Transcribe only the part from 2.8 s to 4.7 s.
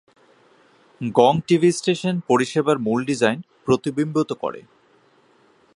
মূল ডিজাইন প্রতিবিম্বিত করে।